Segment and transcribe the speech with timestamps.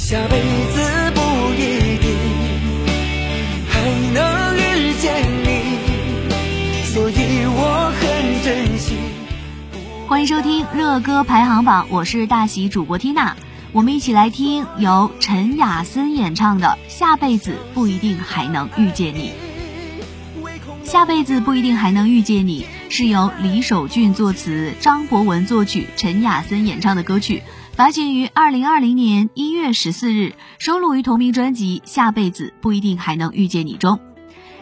[0.00, 1.20] 下辈子不
[1.54, 2.16] 一定
[3.68, 3.80] 还
[4.12, 8.96] 能遇见你，所以我很珍惜。
[10.08, 13.36] 欢迎收听热歌排行榜，我是大喜主播缇娜。
[13.72, 19.30] 我们一起来听由陈雅森演唱的《下辈子不一定还能遇见你》。
[20.82, 27.44] 下辈子不一定还能遇见你，是由李守俊作词、张博文作曲、陈雅森演唱的歌曲，
[27.80, 33.98] 发行于二零二零年一月十四日，收录于同名专辑《下辈子不一定还能遇见你》中。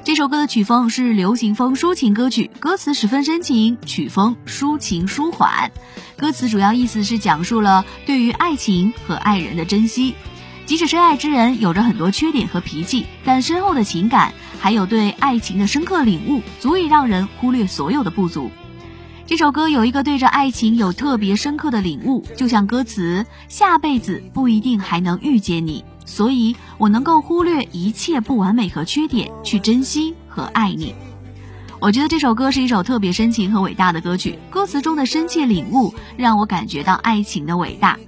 [0.04, 5.72] 这首歌的曲风是流行风抒情歌曲，歌词十分深情，曲风抒情舒缓。
[6.16, 10.14] 歌词主要意思是讲述了对于爱情和爱人的珍惜。
[10.66, 18.52] 即使深爱之人有着很多缺点和脾气，但深厚的情感还有对爱情的深刻领悟，足以让人忽略所有的不足。
[19.28, 30.94] 这首歌有一个对着爱情有特别深刻的领悟，就像歌词“下辈子不一定还能遇见你”，所以我能够忽略一切不完美和缺点，去珍惜和爱你。
[31.78, 37.98] 我觉得这首歌是一首特别深情和伟大的歌曲，歌词中的深切领悟让我感觉到爱情的伟大。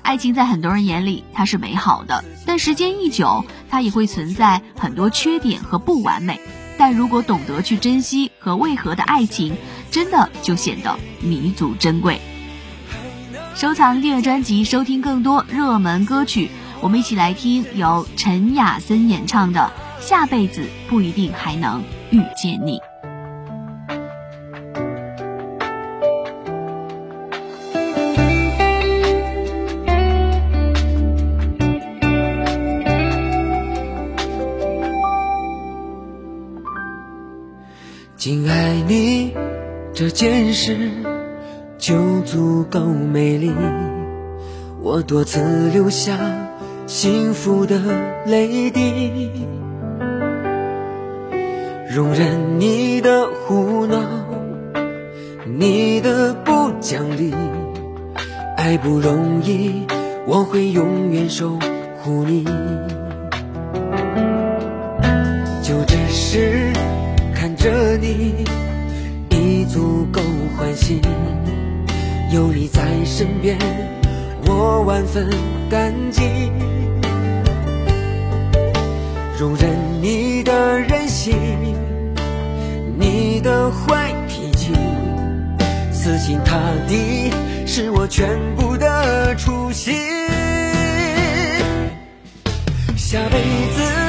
[0.00, 6.40] 爱情在很多人眼里它是美好的，但时间一久，它也会存在很多缺点和不完美。
[6.78, 9.54] 但如果懂得去珍惜和为何的爱情，
[9.90, 12.20] 真的就显得弥足珍贵。
[13.54, 16.50] 收藏订阅专辑，收听更多热门歌曲。
[16.80, 19.70] 我们一起来听由陈雅森演唱的
[20.02, 22.78] 《下辈子不一定还能遇见你》。
[38.16, 39.09] 仅爱你
[39.92, 40.76] 这件事
[41.76, 43.52] 就足够美丽，
[44.80, 46.16] 我多次流下
[46.86, 47.78] 幸福的
[48.24, 49.30] 泪滴，
[51.90, 54.00] 容忍你的胡闹，
[55.44, 57.34] 你的不讲理，
[58.56, 59.86] 爱不容易，
[60.26, 61.58] 我会永远守
[62.02, 62.44] 护你，
[65.62, 66.72] 就只是。
[67.32, 68.44] 看着你
[70.70, 71.00] 够欢喜，
[72.32, 73.58] 有你在身边，
[74.46, 75.28] 我万分
[75.68, 76.22] 感激。
[79.36, 79.70] 容忍
[80.00, 81.34] 你的任性，
[82.96, 84.72] 你的坏脾气，
[85.90, 86.56] 死心塌
[86.86, 87.32] 地
[87.66, 89.92] 是我全部的初心。
[92.96, 93.40] 下辈
[93.74, 93.99] 子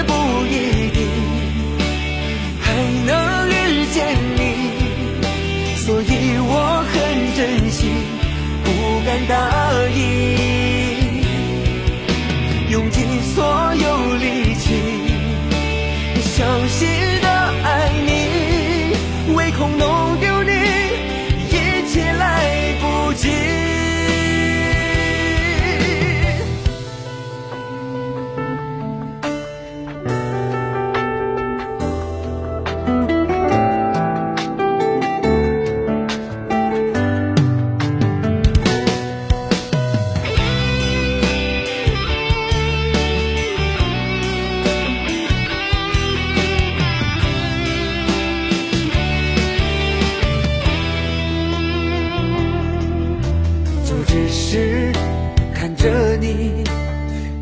[55.81, 56.63] 着你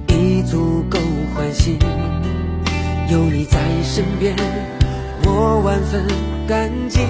[0.08, 0.98] 已足够
[1.36, 1.78] 欢喜
[3.12, 4.34] 有你在身边，
[5.26, 6.06] 我万分
[6.48, 7.02] 感激。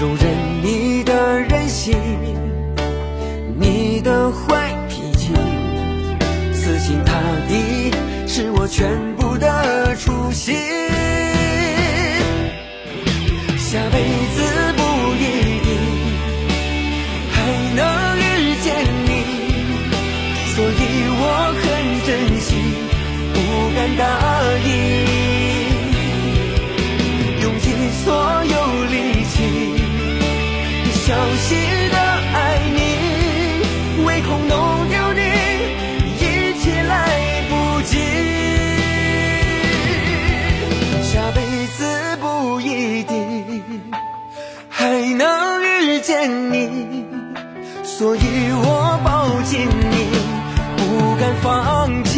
[0.00, 0.24] 容忍
[0.62, 1.96] 你的任性，
[3.58, 5.32] 你的坏脾气，
[6.52, 7.18] 死心塌
[7.48, 7.90] 地
[8.28, 10.54] 是我全部的初心。
[43.04, 43.44] 地
[44.68, 47.06] 还能遇见你，
[47.82, 48.20] 所以
[48.52, 49.94] 我抱紧你，
[50.76, 50.80] 不
[51.20, 52.11] 敢放弃。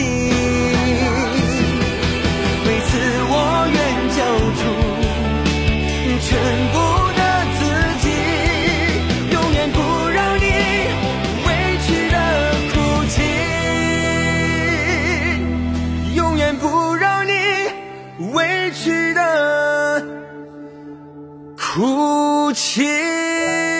[21.84, 23.73] 无情。